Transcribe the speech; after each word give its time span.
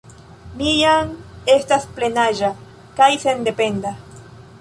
Mi 0.59 0.69
jam 0.77 1.11
estas 1.55 1.85
plenaĝa 1.99 2.49
kaj 3.01 3.11
sendependa. 3.25 3.93